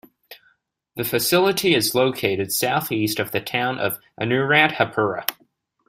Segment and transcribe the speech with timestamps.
[0.95, 5.27] The facility is located southeast of the town of Anuradhapura.